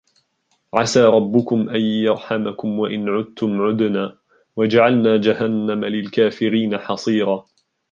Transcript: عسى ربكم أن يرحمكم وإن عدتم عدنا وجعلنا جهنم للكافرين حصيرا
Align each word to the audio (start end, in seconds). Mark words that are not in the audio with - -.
عسى 0.73 1.03
ربكم 1.03 1.69
أن 1.69 1.81
يرحمكم 1.81 2.79
وإن 2.79 3.09
عدتم 3.09 3.61
عدنا 3.61 4.17
وجعلنا 4.55 5.17
جهنم 5.17 5.85
للكافرين 5.85 6.77
حصيرا 6.77 7.45